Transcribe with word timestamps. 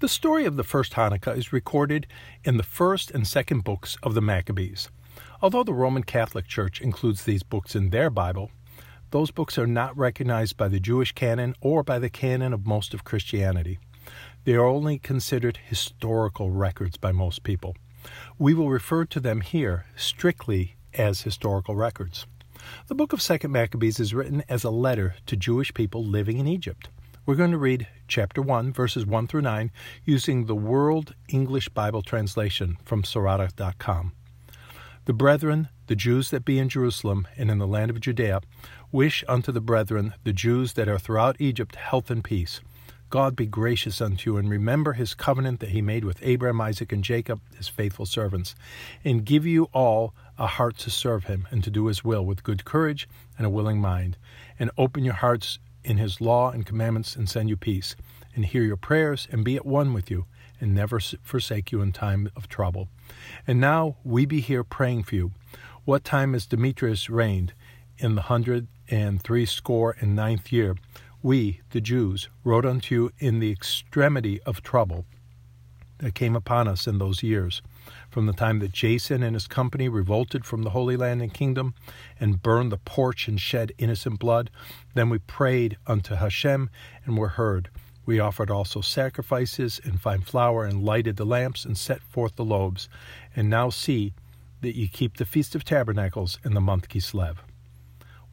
The 0.00 0.08
story 0.08 0.44
of 0.44 0.54
the 0.54 0.62
first 0.62 0.92
Hanukkah 0.92 1.36
is 1.36 1.52
recorded 1.52 2.06
in 2.44 2.56
the 2.56 2.62
first 2.62 3.10
and 3.10 3.26
second 3.26 3.64
books 3.64 3.96
of 4.00 4.14
the 4.14 4.20
Maccabees. 4.20 4.90
Although 5.42 5.64
the 5.64 5.74
Roman 5.74 6.04
Catholic 6.04 6.46
Church 6.46 6.80
includes 6.80 7.24
these 7.24 7.42
books 7.42 7.74
in 7.74 7.90
their 7.90 8.08
Bible, 8.08 8.52
those 9.10 9.32
books 9.32 9.58
are 9.58 9.66
not 9.66 9.98
recognized 9.98 10.56
by 10.56 10.68
the 10.68 10.78
Jewish 10.78 11.10
canon 11.10 11.56
or 11.60 11.82
by 11.82 11.98
the 11.98 12.08
canon 12.08 12.52
of 12.52 12.64
most 12.64 12.94
of 12.94 13.02
Christianity. 13.02 13.80
They 14.44 14.54
are 14.54 14.66
only 14.66 15.00
considered 15.00 15.58
historical 15.66 16.52
records 16.52 16.96
by 16.96 17.10
most 17.10 17.42
people. 17.42 17.74
We 18.38 18.54
will 18.54 18.70
refer 18.70 19.04
to 19.06 19.18
them 19.18 19.40
here 19.40 19.86
strictly 19.96 20.76
as 20.94 21.22
historical 21.22 21.74
records. 21.74 22.24
The 22.86 22.94
book 22.94 23.12
of 23.12 23.18
2nd 23.18 23.50
Maccabees 23.50 23.98
is 23.98 24.14
written 24.14 24.44
as 24.48 24.62
a 24.62 24.70
letter 24.70 25.16
to 25.26 25.36
Jewish 25.36 25.74
people 25.74 26.04
living 26.04 26.38
in 26.38 26.46
Egypt. 26.46 26.88
We're 27.28 27.34
going 27.34 27.50
to 27.50 27.58
read 27.58 27.86
chapter 28.06 28.40
1, 28.40 28.72
verses 28.72 29.04
1 29.04 29.26
through 29.26 29.42
9, 29.42 29.70
using 30.02 30.46
the 30.46 30.54
World 30.54 31.14
English 31.28 31.68
Bible 31.68 32.00
translation 32.00 32.78
from 32.86 33.02
Sarada.com. 33.02 34.12
The 35.04 35.12
brethren, 35.12 35.68
the 35.88 35.94
Jews 35.94 36.30
that 36.30 36.46
be 36.46 36.58
in 36.58 36.70
Jerusalem 36.70 37.28
and 37.36 37.50
in 37.50 37.58
the 37.58 37.66
land 37.66 37.90
of 37.90 38.00
Judea, 38.00 38.40
wish 38.90 39.24
unto 39.28 39.52
the 39.52 39.60
brethren, 39.60 40.14
the 40.24 40.32
Jews 40.32 40.72
that 40.72 40.88
are 40.88 40.98
throughout 40.98 41.36
Egypt, 41.38 41.76
health 41.76 42.10
and 42.10 42.24
peace. 42.24 42.62
God 43.10 43.36
be 43.36 43.44
gracious 43.44 44.00
unto 44.00 44.30
you, 44.30 44.36
and 44.38 44.48
remember 44.48 44.94
his 44.94 45.12
covenant 45.12 45.60
that 45.60 45.70
he 45.70 45.82
made 45.82 46.06
with 46.06 46.20
Abraham, 46.22 46.62
Isaac, 46.62 46.92
and 46.92 47.04
Jacob, 47.04 47.42
his 47.58 47.68
faithful 47.68 48.06
servants, 48.06 48.54
and 49.04 49.26
give 49.26 49.44
you 49.44 49.64
all 49.74 50.14
a 50.38 50.46
heart 50.46 50.78
to 50.78 50.90
serve 50.90 51.24
him 51.24 51.46
and 51.50 51.62
to 51.62 51.70
do 51.70 51.88
his 51.88 52.02
will 52.02 52.24
with 52.24 52.42
good 52.42 52.64
courage 52.64 53.06
and 53.36 53.46
a 53.46 53.50
willing 53.50 53.82
mind, 53.82 54.16
and 54.58 54.70
open 54.78 55.04
your 55.04 55.12
hearts 55.12 55.58
in 55.84 55.96
his 55.98 56.20
law 56.20 56.50
and 56.50 56.66
commandments 56.66 57.16
and 57.16 57.28
send 57.28 57.48
you 57.48 57.56
peace, 57.56 57.96
and 58.34 58.46
hear 58.46 58.62
your 58.62 58.76
prayers 58.76 59.26
and 59.30 59.44
be 59.44 59.56
at 59.56 59.66
one 59.66 59.92
with 59.92 60.10
you, 60.10 60.26
and 60.60 60.74
never 60.74 61.00
forsake 61.22 61.72
you 61.72 61.80
in 61.80 61.92
time 61.92 62.30
of 62.36 62.48
trouble. 62.48 62.88
And 63.46 63.60
now 63.60 63.96
we 64.04 64.26
be 64.26 64.40
here 64.40 64.64
praying 64.64 65.04
for 65.04 65.14
you. 65.14 65.32
What 65.84 66.04
time 66.04 66.34
as 66.34 66.46
Demetrius 66.46 67.08
reigned 67.08 67.54
in 67.98 68.14
the 68.14 68.22
hundred 68.22 68.68
and 68.88 69.22
three 69.22 69.46
score 69.46 69.96
and 70.00 70.14
ninth 70.14 70.52
year, 70.52 70.76
we, 71.22 71.60
the 71.70 71.80
Jews, 71.80 72.28
wrote 72.44 72.64
unto 72.64 72.94
you 72.94 73.12
in 73.18 73.38
the 73.38 73.50
extremity 73.50 74.40
of 74.42 74.62
trouble 74.62 75.04
that 75.98 76.14
came 76.14 76.36
upon 76.36 76.68
us 76.68 76.86
in 76.86 76.98
those 76.98 77.22
years 77.22 77.62
from 78.10 78.26
the 78.26 78.32
time 78.32 78.58
that 78.60 78.72
Jason 78.72 79.22
and 79.22 79.34
his 79.34 79.46
company 79.46 79.88
revolted 79.88 80.44
from 80.44 80.62
the 80.62 80.70
Holy 80.70 80.96
Land 80.96 81.22
and 81.22 81.32
Kingdom 81.32 81.74
and 82.18 82.42
burned 82.42 82.72
the 82.72 82.78
porch 82.78 83.28
and 83.28 83.40
shed 83.40 83.72
innocent 83.78 84.18
blood. 84.18 84.50
Then 84.94 85.10
we 85.10 85.18
prayed 85.18 85.76
unto 85.86 86.14
Hashem 86.14 86.70
and 87.04 87.16
were 87.16 87.28
heard. 87.28 87.70
We 88.06 88.20
offered 88.20 88.50
also 88.50 88.80
sacrifices 88.80 89.80
and 89.84 90.00
fine 90.00 90.22
flour 90.22 90.64
and 90.64 90.82
lighted 90.82 91.16
the 91.16 91.26
lamps 91.26 91.64
and 91.64 91.76
set 91.76 92.00
forth 92.00 92.36
the 92.36 92.44
loaves. 92.44 92.88
And 93.36 93.50
now 93.50 93.68
see 93.68 94.14
that 94.62 94.74
ye 94.74 94.88
keep 94.88 95.18
the 95.18 95.26
Feast 95.26 95.54
of 95.54 95.64
Tabernacles 95.64 96.38
in 96.44 96.54
the 96.54 96.60
month 96.60 96.88
Kislev. 96.88 97.36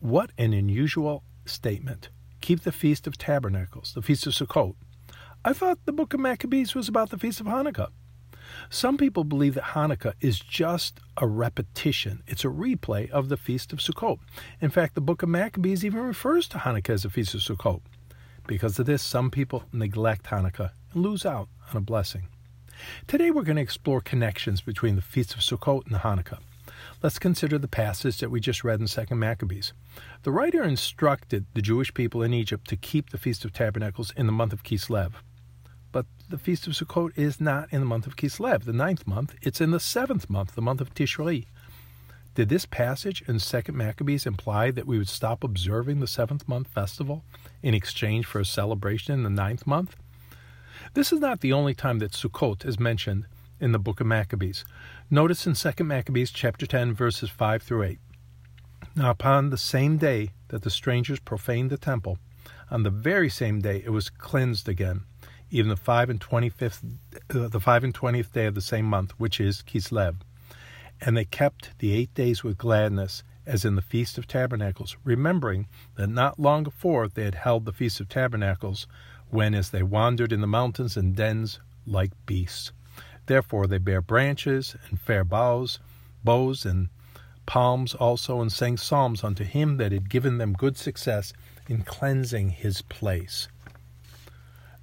What 0.00 0.30
an 0.38 0.52
unusual 0.52 1.24
statement. 1.44 2.08
Keep 2.40 2.60
the 2.60 2.72
Feast 2.72 3.06
of 3.06 3.18
Tabernacles, 3.18 3.94
the 3.94 4.02
Feast 4.02 4.26
of 4.26 4.34
Sukkot. 4.34 4.74
I 5.46 5.52
thought 5.52 5.84
the 5.84 5.92
book 5.92 6.14
of 6.14 6.20
Maccabees 6.20 6.74
was 6.74 6.88
about 6.88 7.10
the 7.10 7.18
Feast 7.18 7.38
of 7.38 7.46
Hanukkah. 7.46 7.90
Some 8.70 8.96
people 8.96 9.24
believe 9.24 9.52
that 9.56 9.74
Hanukkah 9.74 10.14
is 10.18 10.38
just 10.38 11.00
a 11.18 11.26
repetition. 11.26 12.22
It's 12.26 12.46
a 12.46 12.48
replay 12.48 13.10
of 13.10 13.28
the 13.28 13.36
Feast 13.36 13.70
of 13.70 13.80
Sukkot. 13.80 14.20
In 14.62 14.70
fact, 14.70 14.94
the 14.94 15.02
book 15.02 15.22
of 15.22 15.28
Maccabees 15.28 15.84
even 15.84 16.00
refers 16.00 16.48
to 16.48 16.58
Hanukkah 16.58 16.94
as 16.94 17.04
a 17.04 17.10
Feast 17.10 17.34
of 17.34 17.40
Sukkot. 17.40 17.82
Because 18.46 18.78
of 18.78 18.86
this, 18.86 19.02
some 19.02 19.30
people 19.30 19.64
neglect 19.70 20.24
Hanukkah 20.28 20.70
and 20.94 21.02
lose 21.02 21.26
out 21.26 21.50
on 21.70 21.76
a 21.76 21.80
blessing. 21.82 22.28
Today 23.06 23.30
we're 23.30 23.42
going 23.42 23.56
to 23.56 23.62
explore 23.62 24.00
connections 24.00 24.62
between 24.62 24.96
the 24.96 25.02
Feast 25.02 25.34
of 25.34 25.40
Sukkot 25.40 25.84
and 25.84 25.94
the 25.94 25.98
Hanukkah. 25.98 26.38
Let's 27.02 27.18
consider 27.18 27.58
the 27.58 27.68
passage 27.68 28.16
that 28.20 28.30
we 28.30 28.40
just 28.40 28.64
read 28.64 28.80
in 28.80 28.86
2 28.86 29.14
Maccabees. 29.14 29.74
The 30.22 30.32
writer 30.32 30.62
instructed 30.62 31.44
the 31.52 31.60
Jewish 31.60 31.92
people 31.92 32.22
in 32.22 32.32
Egypt 32.32 32.66
to 32.68 32.76
keep 32.76 33.10
the 33.10 33.18
Feast 33.18 33.44
of 33.44 33.52
Tabernacles 33.52 34.10
in 34.16 34.24
the 34.24 34.32
month 34.32 34.54
of 34.54 34.62
Kislev. 34.62 35.12
But 35.94 36.06
the 36.28 36.38
Feast 36.38 36.66
of 36.66 36.72
Sukkot 36.72 37.16
is 37.16 37.40
not 37.40 37.72
in 37.72 37.78
the 37.78 37.86
month 37.86 38.08
of 38.08 38.16
Kislev, 38.16 38.64
the 38.64 38.72
ninth 38.72 39.06
month. 39.06 39.36
It's 39.42 39.60
in 39.60 39.70
the 39.70 39.78
seventh 39.78 40.28
month, 40.28 40.56
the 40.56 40.60
month 40.60 40.80
of 40.80 40.92
Tishri. 40.92 41.46
Did 42.34 42.48
this 42.48 42.66
passage 42.66 43.22
in 43.28 43.38
2 43.38 43.70
Maccabees 43.70 44.26
imply 44.26 44.72
that 44.72 44.88
we 44.88 44.98
would 44.98 45.08
stop 45.08 45.44
observing 45.44 46.00
the 46.00 46.08
seventh 46.08 46.48
month 46.48 46.66
festival 46.66 47.22
in 47.62 47.74
exchange 47.74 48.26
for 48.26 48.40
a 48.40 48.44
celebration 48.44 49.14
in 49.14 49.22
the 49.22 49.30
ninth 49.30 49.68
month? 49.68 49.94
This 50.94 51.12
is 51.12 51.20
not 51.20 51.42
the 51.42 51.52
only 51.52 51.74
time 51.74 52.00
that 52.00 52.10
Sukkot 52.10 52.66
is 52.66 52.80
mentioned 52.80 53.26
in 53.60 53.70
the 53.70 53.78
book 53.78 54.00
of 54.00 54.08
Maccabees. 54.08 54.64
Notice 55.12 55.46
in 55.46 55.54
2 55.54 55.84
Maccabees 55.84 56.32
chapter 56.32 56.66
10 56.66 56.92
verses 56.92 57.30
5 57.30 57.62
through 57.62 57.84
8. 57.84 57.98
Now 58.96 59.10
upon 59.10 59.50
the 59.50 59.56
same 59.56 59.96
day 59.98 60.30
that 60.48 60.62
the 60.62 60.70
strangers 60.70 61.20
profaned 61.20 61.70
the 61.70 61.78
temple, 61.78 62.18
on 62.68 62.82
the 62.82 62.90
very 62.90 63.30
same 63.30 63.60
day 63.60 63.80
it 63.84 63.90
was 63.90 64.10
cleansed 64.10 64.68
again 64.68 65.04
even 65.54 65.68
the 65.68 65.76
five 65.76 66.10
and 66.10 66.20
twenty 66.20 66.48
fifth, 66.48 66.82
uh, 67.32 67.46
the 67.46 67.60
five 67.60 67.84
and 67.84 67.94
twentieth 67.94 68.32
day 68.32 68.46
of 68.46 68.56
the 68.56 68.60
same 68.60 68.84
month, 68.86 69.12
which 69.18 69.40
is 69.40 69.62
Kislev. 69.62 70.16
And 71.00 71.16
they 71.16 71.24
kept 71.24 71.78
the 71.78 71.94
eight 71.94 72.12
days 72.12 72.42
with 72.42 72.58
gladness, 72.58 73.22
as 73.46 73.64
in 73.64 73.76
the 73.76 73.82
Feast 73.82 74.18
of 74.18 74.26
Tabernacles, 74.26 74.96
remembering 75.04 75.68
that 75.96 76.08
not 76.08 76.40
long 76.40 76.64
before 76.64 77.06
they 77.06 77.22
had 77.22 77.36
held 77.36 77.64
the 77.64 77.72
Feast 77.72 78.00
of 78.00 78.08
Tabernacles, 78.08 78.88
when 79.30 79.54
as 79.54 79.70
they 79.70 79.82
wandered 79.82 80.32
in 80.32 80.40
the 80.40 80.48
mountains 80.48 80.96
and 80.96 81.14
dens 81.14 81.60
like 81.86 82.10
beasts. 82.26 82.72
Therefore 83.26 83.68
they 83.68 83.78
bare 83.78 84.02
branches 84.02 84.74
and 84.88 85.00
fair 85.00 85.22
boughs, 85.22 85.78
bows 86.24 86.66
and 86.66 86.88
palms 87.46 87.94
also, 87.94 88.40
and 88.40 88.50
sang 88.50 88.76
psalms 88.76 89.22
unto 89.22 89.44
him 89.44 89.76
that 89.76 89.92
had 89.92 90.10
given 90.10 90.38
them 90.38 90.52
good 90.52 90.76
success 90.76 91.32
in 91.68 91.82
cleansing 91.82 92.50
his 92.50 92.82
place. 92.82 93.46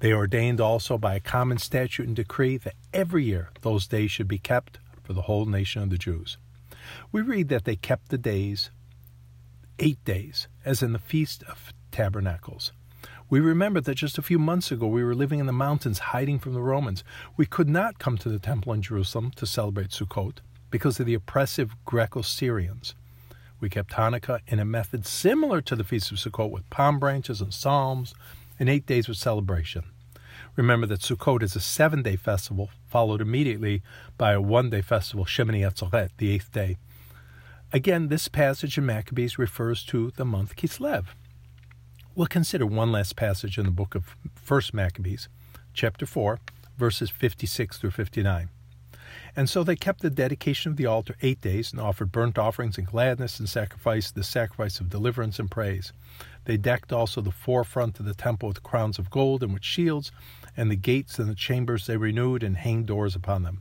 They 0.00 0.12
ordained 0.12 0.60
also 0.60 0.96
by 0.96 1.14
a 1.14 1.20
common 1.20 1.58
statute 1.58 2.06
and 2.06 2.14
decree 2.14 2.56
that 2.58 2.74
every 2.92 3.24
year 3.24 3.50
those 3.62 3.86
days 3.86 4.10
should 4.10 4.28
be 4.28 4.38
kept 4.38 4.78
for 5.02 5.12
the 5.12 5.22
whole 5.22 5.46
nation 5.46 5.82
of 5.82 5.90
the 5.90 5.98
Jews. 5.98 6.38
We 7.10 7.20
read 7.20 7.48
that 7.48 7.64
they 7.64 7.76
kept 7.76 8.08
the 8.08 8.18
days, 8.18 8.70
eight 9.78 10.02
days, 10.04 10.48
as 10.64 10.82
in 10.82 10.92
the 10.92 10.98
Feast 10.98 11.42
of 11.44 11.72
Tabernacles. 11.90 12.72
We 13.30 13.40
remember 13.40 13.80
that 13.80 13.96
just 13.96 14.16
a 14.16 14.22
few 14.22 14.38
months 14.38 14.70
ago 14.70 14.86
we 14.86 15.04
were 15.04 15.14
living 15.14 15.38
in 15.38 15.46
the 15.46 15.52
mountains 15.52 15.98
hiding 15.98 16.38
from 16.38 16.54
the 16.54 16.62
Romans. 16.62 17.04
We 17.36 17.44
could 17.44 17.68
not 17.68 17.98
come 17.98 18.16
to 18.18 18.28
the 18.28 18.38
temple 18.38 18.72
in 18.72 18.80
Jerusalem 18.80 19.32
to 19.32 19.46
celebrate 19.46 19.90
Sukkot 19.90 20.38
because 20.70 20.98
of 20.98 21.06
the 21.06 21.14
oppressive 21.14 21.74
Greco 21.84 22.22
Syrians. 22.22 22.94
We 23.60 23.68
kept 23.68 23.92
Hanukkah 23.92 24.40
in 24.46 24.60
a 24.60 24.64
method 24.64 25.04
similar 25.04 25.60
to 25.62 25.76
the 25.76 25.84
Feast 25.84 26.10
of 26.12 26.18
Sukkot 26.18 26.50
with 26.50 26.70
palm 26.70 26.98
branches 26.98 27.40
and 27.40 27.52
psalms, 27.52 28.14
and 28.58 28.68
eight 28.68 28.86
days 28.86 29.08
of 29.08 29.16
celebration. 29.16 29.84
Remember 30.56 30.86
that 30.86 31.00
Sukkot 31.00 31.42
is 31.42 31.54
a 31.54 31.60
seven 31.60 32.02
day 32.02 32.16
festival, 32.16 32.70
followed 32.86 33.20
immediately 33.20 33.82
by 34.16 34.32
a 34.32 34.40
one 34.40 34.70
day 34.70 34.82
festival, 34.82 35.24
Shemini 35.24 35.60
Atzeret, 35.60 36.10
the 36.18 36.32
eighth 36.32 36.52
day. 36.52 36.76
Again, 37.72 38.08
this 38.08 38.28
passage 38.28 38.78
in 38.78 38.86
Maccabees 38.86 39.38
refers 39.38 39.84
to 39.84 40.10
the 40.16 40.24
month 40.24 40.56
Kislev. 40.56 41.06
We'll 42.14 42.26
consider 42.26 42.66
one 42.66 42.90
last 42.90 43.14
passage 43.14 43.58
in 43.58 43.66
the 43.66 43.70
book 43.70 43.94
of 43.94 44.16
1st 44.44 44.74
Maccabees, 44.74 45.28
chapter 45.72 46.06
4, 46.06 46.40
verses 46.76 47.10
56 47.10 47.78
through 47.78 47.92
59. 47.92 48.48
And 49.36 49.48
so 49.48 49.62
they 49.62 49.76
kept 49.76 50.00
the 50.00 50.10
dedication 50.10 50.72
of 50.72 50.76
the 50.76 50.86
altar 50.86 51.14
eight 51.22 51.40
days 51.40 51.70
and 51.70 51.80
offered 51.80 52.10
burnt 52.10 52.38
offerings 52.38 52.76
and 52.78 52.86
gladness 52.86 53.38
and 53.38 53.48
sacrificed 53.48 54.14
the 54.14 54.24
sacrifice 54.24 54.80
of 54.80 54.88
deliverance 54.88 55.38
and 55.38 55.50
praise. 55.50 55.92
They 56.48 56.56
decked 56.56 56.94
also 56.94 57.20
the 57.20 57.30
forefront 57.30 58.00
of 58.00 58.06
the 58.06 58.14
temple 58.14 58.48
with 58.48 58.62
crowns 58.62 58.98
of 58.98 59.10
gold 59.10 59.42
and 59.42 59.52
with 59.52 59.62
shields, 59.62 60.10
and 60.56 60.70
the 60.70 60.76
gates 60.76 61.18
and 61.18 61.28
the 61.28 61.34
chambers 61.34 61.86
they 61.86 61.98
renewed 61.98 62.42
and 62.42 62.56
hanged 62.56 62.86
doors 62.86 63.14
upon 63.14 63.42
them. 63.42 63.60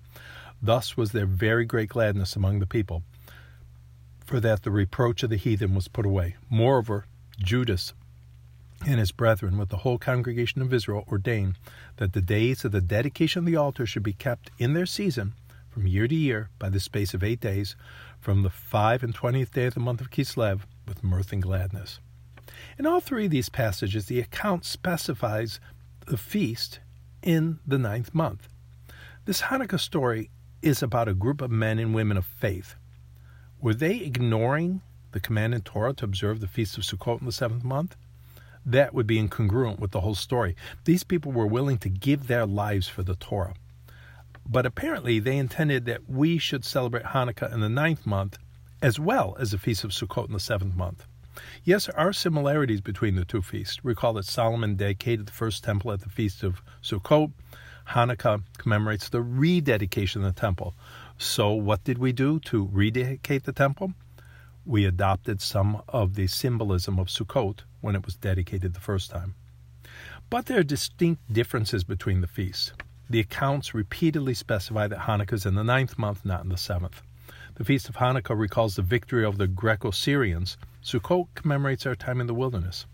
Thus 0.61 0.95
was 0.95 1.11
there 1.11 1.25
very 1.25 1.65
great 1.65 1.89
gladness 1.89 2.37
among 2.37 2.59
the 2.59 2.65
people, 2.65 3.03
for 4.25 4.39
that 4.39 4.63
the 4.63 4.71
reproach 4.71 5.21
of 5.21 5.29
the 5.29 5.35
heathen 5.35 5.75
was 5.75 5.89
put 5.89 6.05
away. 6.05 6.37
Moreover, 6.49 7.07
Judas 7.37 7.93
and 8.85 9.01
his 9.01 9.11
brethren 9.11 9.57
with 9.57 9.67
the 9.67 9.83
whole 9.83 9.97
congregation 9.97 10.61
of 10.61 10.73
Israel 10.73 11.03
ordained 11.11 11.55
that 11.97 12.13
the 12.13 12.21
days 12.21 12.63
of 12.63 12.71
the 12.71 12.79
dedication 12.79 13.39
of 13.39 13.45
the 13.45 13.57
altar 13.57 13.85
should 13.85 14.01
be 14.03 14.13
kept 14.13 14.49
in 14.59 14.71
their 14.71 14.85
season 14.85 15.33
from 15.69 15.87
year 15.87 16.07
to 16.07 16.15
year 16.15 16.51
by 16.57 16.69
the 16.69 16.79
space 16.79 17.13
of 17.13 17.21
eight 17.21 17.41
days, 17.41 17.75
from 18.21 18.43
the 18.43 18.49
five 18.49 19.03
and 19.03 19.13
twentieth 19.13 19.51
day 19.51 19.65
of 19.65 19.73
the 19.73 19.81
month 19.81 19.99
of 19.99 20.09
Kislev, 20.09 20.61
with 20.87 21.03
mirth 21.03 21.33
and 21.33 21.41
gladness. 21.41 21.99
In 22.77 22.85
all 22.85 22.99
three 22.99 23.25
of 23.25 23.31
these 23.31 23.49
passages, 23.49 24.05
the 24.05 24.19
account 24.19 24.65
specifies 24.65 25.59
the 26.05 26.17
feast 26.17 26.79
in 27.21 27.59
the 27.65 27.77
ninth 27.77 28.13
month. 28.13 28.47
This 29.25 29.41
Hanukkah 29.41 29.79
story 29.79 30.29
is 30.61 30.81
about 30.81 31.07
a 31.07 31.13
group 31.13 31.41
of 31.41 31.51
men 31.51 31.79
and 31.79 31.93
women 31.93 32.17
of 32.17 32.25
faith. 32.25 32.75
Were 33.59 33.73
they 33.73 33.97
ignoring 33.97 34.81
the 35.11 35.19
command 35.19 35.53
in 35.53 35.61
Torah 35.61 35.93
to 35.93 36.05
observe 36.05 36.39
the 36.39 36.47
feast 36.47 36.77
of 36.77 36.83
Sukkot 36.83 37.19
in 37.19 37.25
the 37.25 37.31
seventh 37.31 37.63
month? 37.63 37.95
That 38.65 38.93
would 38.93 39.07
be 39.07 39.17
incongruent 39.17 39.79
with 39.79 39.91
the 39.91 40.01
whole 40.01 40.15
story. 40.15 40.55
These 40.85 41.03
people 41.03 41.31
were 41.31 41.47
willing 41.47 41.77
to 41.79 41.89
give 41.89 42.27
their 42.27 42.45
lives 42.45 42.87
for 42.87 43.03
the 43.03 43.15
Torah. 43.15 43.55
But 44.45 44.65
apparently, 44.65 45.19
they 45.19 45.37
intended 45.37 45.85
that 45.85 46.09
we 46.09 46.37
should 46.37 46.63
celebrate 46.63 47.05
Hanukkah 47.05 47.53
in 47.53 47.59
the 47.59 47.69
ninth 47.69 48.05
month 48.05 48.37
as 48.81 48.99
well 48.99 49.35
as 49.39 49.51
the 49.51 49.57
Feast 49.57 49.83
of 49.83 49.91
Sukkot 49.91 50.27
in 50.27 50.33
the 50.33 50.39
seventh 50.39 50.75
month. 50.75 51.07
Yes, 51.63 51.85
there 51.85 51.99
are 51.99 52.13
similarities 52.13 52.81
between 52.81 53.15
the 53.15 53.25
two 53.25 53.41
feasts. 53.41 53.83
Recall 53.83 54.13
that 54.13 54.25
Solomon 54.25 54.75
dedicated 54.75 55.25
the 55.25 55.33
first 55.33 55.63
temple 55.63 55.91
at 55.91 56.01
the 56.01 56.09
Feast 56.09 56.43
of 56.43 56.61
Sukkot. 56.81 57.31
Hanukkah 57.89 58.43
commemorates 58.57 59.09
the 59.09 59.21
rededication 59.21 60.23
of 60.23 60.35
the 60.35 60.39
temple. 60.39 60.75
So, 61.17 61.51
what 61.53 61.83
did 61.83 61.97
we 61.97 62.11
do 62.11 62.39
to 62.41 62.69
rededicate 62.71 63.43
the 63.45 63.53
temple? 63.53 63.93
We 64.65 64.85
adopted 64.85 65.41
some 65.41 65.81
of 65.87 66.15
the 66.15 66.27
symbolism 66.27 66.99
of 66.99 67.07
Sukkot 67.07 67.61
when 67.81 67.95
it 67.95 68.05
was 68.05 68.15
dedicated 68.15 68.73
the 68.73 68.79
first 68.79 69.09
time. 69.09 69.35
But 70.29 70.47
there 70.47 70.59
are 70.59 70.63
distinct 70.63 71.31
differences 71.31 71.83
between 71.85 72.21
the 72.21 72.27
feasts. 72.27 72.73
The 73.09 73.21
accounts 73.21 73.73
repeatedly 73.73 74.33
specify 74.33 74.87
that 74.87 74.99
Hanukkah 74.99 75.33
is 75.33 75.45
in 75.45 75.55
the 75.55 75.63
ninth 75.63 75.97
month, 75.97 76.25
not 76.25 76.43
in 76.43 76.49
the 76.49 76.57
seventh. 76.57 77.01
The 77.55 77.63
Feast 77.63 77.87
of 77.87 77.95
Hanukkah 77.95 78.37
recalls 78.37 78.75
the 78.75 78.81
victory 78.81 79.23
of 79.25 79.37
the 79.37 79.47
Greco 79.47 79.91
Syrians. 79.91 80.57
Sukkot 80.87 81.27
commemorates 81.35 81.85
our 81.85 81.95
time 81.95 82.21
in 82.21 82.27
the 82.27 82.33
wilderness. 82.33 82.85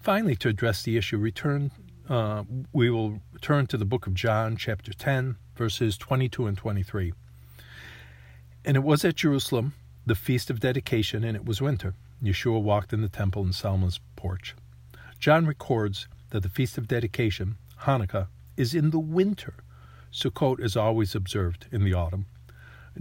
Finally, 0.00 0.34
to 0.36 0.48
address 0.48 0.82
the 0.82 0.96
issue, 0.96 1.18
return, 1.18 1.70
uh, 2.08 2.44
we 2.72 2.88
will 2.88 3.20
turn 3.42 3.66
to 3.66 3.76
the 3.76 3.84
book 3.84 4.06
of 4.06 4.14
John, 4.14 4.56
chapter 4.56 4.94
10, 4.94 5.36
verses 5.54 5.98
22 5.98 6.46
and 6.46 6.56
23. 6.56 7.12
And 8.64 8.78
it 8.78 8.82
was 8.82 9.04
at 9.04 9.16
Jerusalem, 9.16 9.74
the 10.06 10.14
feast 10.14 10.48
of 10.48 10.60
dedication, 10.60 11.22
and 11.22 11.36
it 11.36 11.44
was 11.44 11.60
winter. 11.60 11.92
Yeshua 12.22 12.62
walked 12.62 12.94
in 12.94 13.02
the 13.02 13.10
temple 13.10 13.44
in 13.44 13.52
Solomon's 13.52 14.00
porch. 14.16 14.54
John 15.18 15.44
records 15.44 16.08
that 16.30 16.42
the 16.42 16.48
feast 16.48 16.78
of 16.78 16.88
dedication, 16.88 17.56
Hanukkah, 17.82 18.28
is 18.56 18.74
in 18.74 18.88
the 18.88 18.98
winter. 18.98 19.56
Sukkot 20.10 20.60
is 20.60 20.78
always 20.78 21.14
observed 21.14 21.66
in 21.70 21.84
the 21.84 21.92
autumn. 21.92 22.24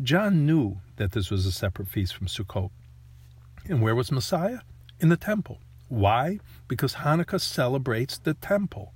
John 0.04 0.46
knew 0.46 0.82
that 0.98 1.14
this 1.14 1.32
was 1.32 1.46
a 1.46 1.52
separate 1.54 1.88
feast 1.88 2.14
from 2.14 2.28
Sukkot. 2.28 2.72
And 3.72 3.82
where 3.82 3.96
was 3.96 4.12
Messiah? 4.12 4.60
In 5.00 5.08
the 5.08 5.16
temple. 5.16 5.60
Why? 5.88 6.40
Because 6.68 6.96
Hanukkah 6.96 7.40
celebrates 7.40 8.18
the 8.18 8.34
temple. 8.34 8.92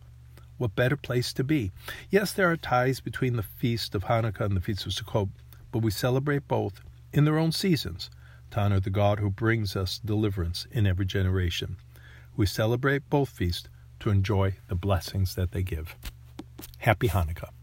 What 0.57 0.75
better 0.75 0.97
place 0.97 1.31
to 1.35 1.45
be? 1.45 1.71
Yes, 2.09 2.33
there 2.33 2.51
are 2.51 2.57
ties 2.57 2.99
between 2.99 3.37
the 3.37 3.43
feast 3.43 3.95
of 3.95 4.03
Hanukkah 4.03 4.41
and 4.41 4.57
the 4.57 4.59
feast 4.59 4.85
of 4.85 4.91
Sukkot, 4.91 5.29
but 5.71 5.79
we 5.79 5.91
celebrate 5.91 6.49
both 6.49 6.81
in 7.13 7.23
their 7.23 7.37
own 7.37 7.53
seasons 7.53 8.09
to 8.51 8.59
honor 8.59 8.81
the 8.81 8.89
God 8.89 9.19
who 9.19 9.29
brings 9.29 9.77
us 9.77 9.97
deliverance 10.03 10.67
in 10.71 10.85
every 10.85 11.05
generation. 11.05 11.77
We 12.35 12.45
celebrate 12.45 13.09
both 13.09 13.29
feasts 13.29 13.69
to 14.01 14.09
enjoy 14.09 14.57
the 14.67 14.75
blessings 14.75 15.35
that 15.35 15.53
they 15.53 15.63
give. 15.63 15.95
Happy 16.79 17.07
Hanukkah. 17.07 17.54